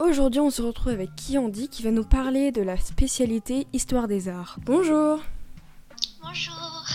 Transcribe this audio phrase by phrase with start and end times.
[0.00, 4.30] Aujourd'hui, on se retrouve avec Kiandi qui va nous parler de la spécialité Histoire des
[4.30, 4.56] Arts.
[4.64, 5.20] Bonjour
[6.22, 6.86] Bonjour.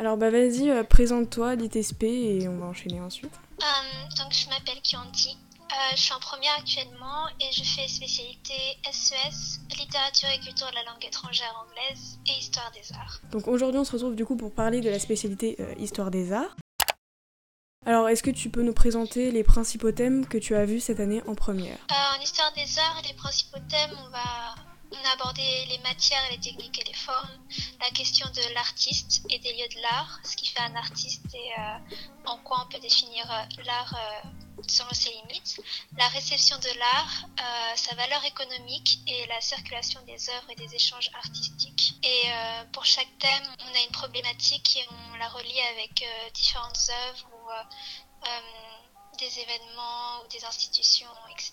[0.00, 3.30] Alors bah vas-y, euh, présente-toi, dis tes spé et on va enchaîner ensuite.
[3.62, 3.64] Euh,
[4.18, 5.38] donc je m'appelle Kiandi.
[5.70, 8.52] Euh, je suis en première actuellement et je fais spécialité
[8.90, 13.20] SES, littérature et culture de la langue étrangère anglaise et histoire des arts.
[13.30, 16.32] Donc aujourd'hui, on se retrouve du coup pour parler de la spécialité euh, Histoire des
[16.32, 16.56] Arts.
[17.86, 21.00] Alors, est-ce que tu peux nous présenter les principaux thèmes que tu as vus cette
[21.00, 21.78] année en première?
[21.90, 24.54] Euh, en histoire des arts, les principaux thèmes, on va
[25.04, 27.38] a abordé les matières, les techniques et les formes,
[27.80, 31.52] la question de l'artiste et des lieux de l'art, ce qui fait un artiste et
[31.58, 31.78] euh,
[32.26, 34.28] en quoi on peut définir euh, l'art euh,
[34.66, 35.60] selon ses limites,
[35.98, 37.26] la réception de l'art,
[37.76, 41.96] sa valeur économique et la circulation des œuvres et des échanges artistiques.
[42.02, 42.22] Et
[42.72, 46.78] pour chaque thème, on a une problématique et on la relie avec différentes
[47.10, 51.52] œuvres ou euh, euh, des événements ou des institutions, etc.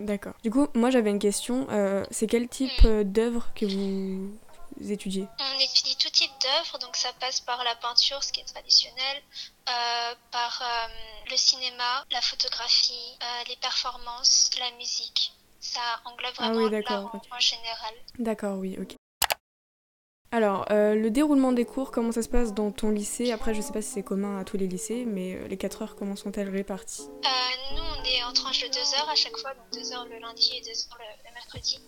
[0.00, 0.34] D'accord.
[0.42, 1.66] Du coup, moi j'avais une question.
[1.70, 5.26] euh, c'est quel type euh, d'œuvre que vous étudiez?
[5.38, 9.22] On étudie tout type d'œuvres, donc ça passe par la peinture, ce qui est traditionnel,
[9.68, 10.88] euh, par euh,
[11.30, 15.32] le cinéma, la photographie, les performances, la musique.
[15.60, 17.94] Ça englobe Ah vraiment oui, l'art en général.
[18.18, 18.94] D'accord, oui, ok.
[20.32, 23.30] Alors, euh, le déroulement des cours, comment ça se passe dans ton lycée?
[23.32, 25.82] Après, je sais pas si c'est commun à tous les lycées, mais euh, les 4
[25.82, 27.02] heures, comment sont-elles réparties?
[27.24, 30.04] Euh, nous, on est en tranche de 2 heures à chaque fois, donc 2 heures
[30.06, 31.78] le lundi et 2 heures le, le mercredi.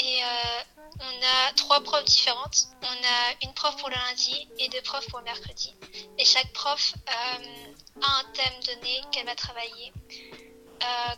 [0.00, 1.04] Et euh, on
[1.48, 2.66] a trois profs différentes.
[2.82, 5.74] On a une prof pour le lundi et deux profs pour le mercredi.
[6.18, 9.92] Et chaque prof a un thème donné qu'elle va travailler.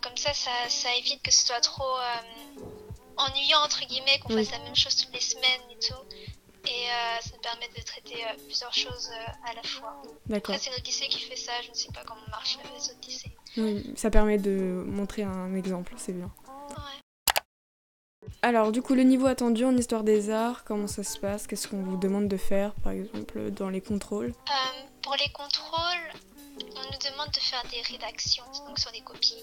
[0.03, 1.97] Comme ça, ça, ça évite que ce soit trop
[3.17, 4.45] ennuyant, entre guillemets, qu'on Oui.
[4.45, 5.95] fasse la même chose toutes les semaines et tout.
[6.67, 10.03] Et euh, ça nous permet de traiter euh, plusieurs choses euh, à la fois.
[10.27, 10.55] D'accord.
[10.59, 11.53] C'est notre lycée qui fait ça.
[11.63, 13.37] Je ne sais pas comment marchent les autres lycées.
[13.57, 16.31] Oui, ça permet de montrer un exemple, c'est bien.
[16.47, 17.01] Ouais.
[18.43, 21.47] Alors, du coup, le niveau attendu en histoire des arts, comment ça se passe?
[21.47, 24.35] Qu'est-ce qu'on vous demande de faire, par exemple, dans les contrôles?
[24.49, 26.13] Euh, pour les contrôles,
[26.77, 29.43] on nous demande de faire des rédactions, donc sur des copies.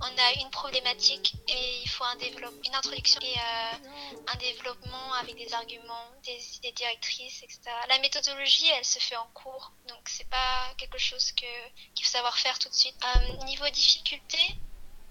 [0.00, 3.88] On a une problématique et il faut un une introduction et euh,
[4.28, 7.60] un développement avec des arguments, des idées directrices, etc.
[7.88, 11.46] La méthodologie, elle se fait en cours, donc c'est pas quelque chose que
[11.94, 12.94] qu'il faut savoir faire tout de suite.
[13.16, 14.38] Euh, niveau difficulté,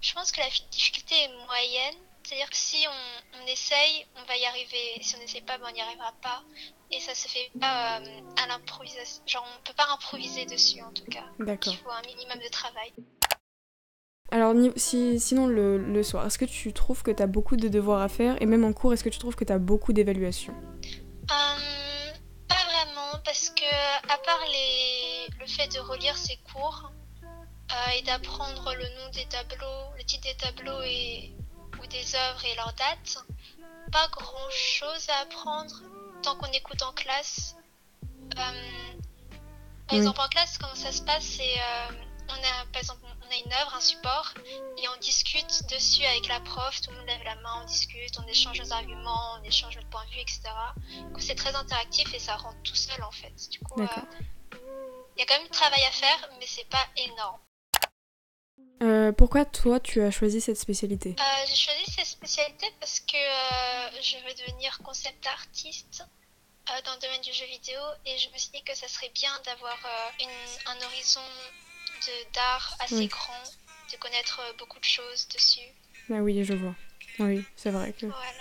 [0.00, 1.96] je pense que la fi- difficulté est moyenne.
[2.28, 5.00] C'est-à-dire que si on, on essaye, on va y arriver.
[5.00, 6.42] Si on n'essaye pas, ben, on n'y arrivera pas.
[6.90, 9.22] Et ça se fait pas euh, à l'improvisation.
[9.26, 11.24] Genre, on peut pas improviser dessus, en tout cas.
[11.38, 11.72] D'accord.
[11.72, 12.92] Il faut un minimum de travail.
[14.30, 17.66] Alors, si, sinon, le, le soir, est-ce que tu trouves que tu as beaucoup de
[17.66, 18.36] devoirs à faire?
[18.42, 20.52] Et même en cours, est-ce que tu trouves que tu as beaucoup d'évaluations?
[20.52, 22.12] Euh,
[22.46, 23.64] pas vraiment, parce que
[24.12, 25.28] à part les...
[25.40, 26.92] le fait de relire ses cours
[27.72, 31.32] euh, et d'apprendre le nom des tableaux, le titre des tableaux et...
[31.82, 33.18] ou des œuvres et leurs dates,
[33.92, 35.74] pas grand chose à apprendre
[36.22, 37.56] tant qu'on écoute en classe.
[38.36, 39.98] Euh, par Oui.
[39.98, 41.88] exemple, en classe, comment ça se passe, c'est euh,
[42.28, 44.32] on a par exemple on a une œuvre, un support,
[44.78, 48.18] et on discute dessus avec la prof, tout le monde lève la main, on discute,
[48.18, 50.42] on échange nos arguments, on échange notre point de vue, etc.
[51.06, 53.50] Du coup, c'est très interactif et ça rentre tout seul en fait.
[53.50, 53.86] Du coup, euh,
[55.16, 57.38] il y a quand même du travail à faire, mais c'est pas énorme.
[58.82, 61.16] Euh, Pourquoi toi, tu as choisi cette spécialité?
[61.18, 66.04] Euh, j'ai choisi cette spécialité parce que euh, je veux devenir concept artiste
[66.84, 69.30] dans le domaine du jeu vidéo et je me suis dit que ça serait bien
[69.44, 69.78] d'avoir
[70.66, 71.20] un horizon
[72.34, 73.06] d'art assez Oui.
[73.08, 73.42] grand,
[73.92, 75.66] de connaître beaucoup de choses dessus.
[76.10, 76.74] Ah oui, je vois.
[77.18, 78.06] Oui, c'est vrai que...
[78.06, 78.32] Voilà.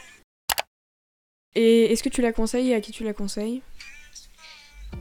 [1.55, 3.63] Et est-ce que tu la conseilles et à qui tu la conseilles?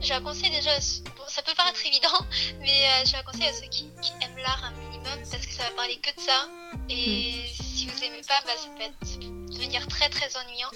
[0.01, 0.71] Je la conseille déjà,
[1.17, 2.19] bon, ça peut paraître évident,
[2.61, 5.53] mais euh, je la conseille à ceux qui, qui aiment l'art un minimum parce que
[5.53, 6.49] ça va parler que de ça.
[6.89, 10.71] Et si vous aimez pas, bah, ça peut être, ça peut devenir très très ennuyant.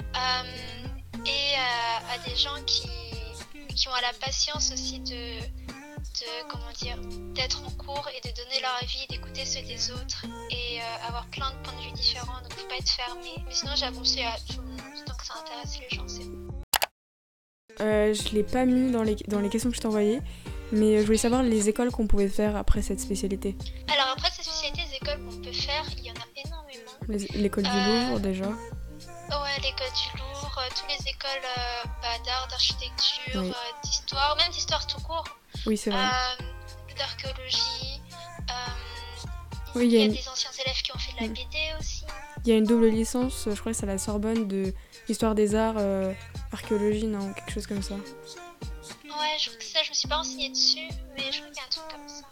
[0.00, 0.42] Euh,
[1.24, 2.88] et euh, à des gens qui,
[3.74, 6.96] qui ont la patience aussi de, de comment dire,
[7.34, 11.26] d'être en cours et de donner leur avis, d'écouter ceux des autres et euh, avoir
[11.26, 12.40] plein de points de vue différents.
[12.42, 13.34] Donc faut pas être fermé.
[13.46, 13.84] Mais sinon, j'ai
[14.24, 16.08] à tout le monde tant que ça intéresse les gens.
[16.08, 16.55] C'est bon.
[17.80, 20.20] Euh, je l'ai pas mis dans les, dans les questions que je t'ai envoyées,
[20.72, 23.56] mais je voulais savoir les écoles qu'on pouvait faire après cette spécialité.
[23.92, 26.92] Alors après cette spécialité, les écoles qu'on peut faire, il y en a énormément.
[27.34, 28.46] L'école du Euh, Louvre déjà.
[28.46, 33.50] Ouais, l'école du Louvre, euh, toutes les écoles euh, bah, d'art, d'architecture, Oui.
[33.50, 35.24] euh, d'histoire, même d'histoire tout court,
[35.66, 36.00] Oui, c'est vrai.
[36.00, 38.00] euh, d'archéologie.
[38.50, 38.54] euh,
[39.74, 41.32] Oui, il y y a une- des anciens élèves qui ont fait de la Mm.
[41.34, 42.04] BD aussi.
[42.44, 44.72] Il y a une double licence, je crois que c'est à la Sorbonne, de
[45.08, 46.12] histoire des arts, euh,
[46.52, 47.94] archéologie, non, quelque chose comme ça.
[47.94, 51.56] Ouais, je crois que ça, je me suis pas renseignée dessus, mais je crois qu'il
[51.56, 52.24] y a un truc comme ça.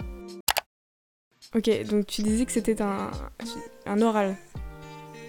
[1.57, 3.11] Ok, donc tu disais que c'était un,
[3.87, 4.37] un oral,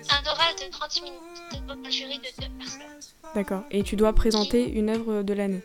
[0.09, 1.19] Un oral de 30 minutes
[1.53, 2.81] devant un jury de deux personnes.
[3.35, 3.63] d'accord.
[3.71, 5.61] Et tu dois présenter une œuvre de l'année.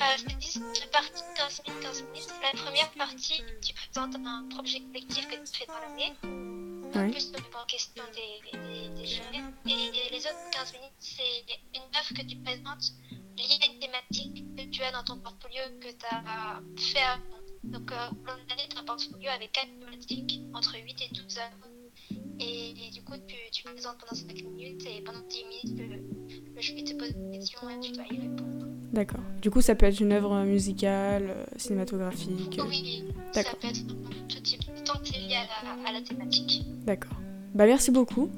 [0.00, 0.60] Euh, c'est 10
[0.92, 2.28] parties, 15 minutes, 15 minutes.
[2.40, 6.12] La première partie, tu présentes un projet collectif que tu fais dans l'année.
[6.94, 7.08] Ouais.
[7.08, 9.42] En plus, en question des, des, des jurés.
[9.66, 11.44] Et les autres 15 minutes, c'est
[12.14, 12.92] que tu présentes
[13.36, 17.38] liée à une thématique que tu as dans ton portfolio que tu as fait avant.
[17.64, 21.38] Donc, euh, au long de l'année, un portfolio avec 4 thématiques, entre 8 et 12
[21.38, 21.68] œuvres.
[22.40, 25.44] Et, et du coup, tu, tu présentes pendant 5 minutes et pendant 10
[25.74, 28.66] minutes, le, le jury te pose des questions et tu dois y répondre.
[28.92, 29.20] D'accord.
[29.42, 32.58] Du coup, ça peut être une œuvre musicale, euh, cinématographique.
[32.58, 33.86] euh, Oui, ça peut être
[34.28, 35.46] tout type, tant que c'est lié à
[35.82, 36.62] la, à la thématique.
[36.84, 37.18] D'accord.
[37.54, 38.30] Bah merci beaucoup.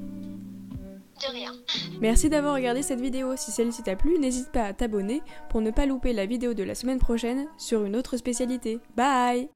[1.99, 3.35] Merci d'avoir regardé cette vidéo.
[3.35, 6.63] Si celle-ci t'a plu, n'hésite pas à t'abonner pour ne pas louper la vidéo de
[6.63, 8.79] la semaine prochaine sur une autre spécialité.
[8.95, 9.51] Bye